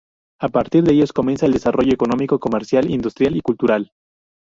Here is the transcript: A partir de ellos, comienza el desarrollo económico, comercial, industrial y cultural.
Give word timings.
A 0.39 0.47
partir 0.49 0.81
de 0.83 0.93
ellos, 0.93 1.13
comienza 1.13 1.45
el 1.45 1.53
desarrollo 1.53 1.93
económico, 1.93 2.39
comercial, 2.39 2.89
industrial 2.89 3.35
y 3.35 3.41
cultural. 3.41 3.91